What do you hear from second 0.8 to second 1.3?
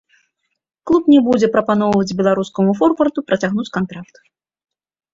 Клуб не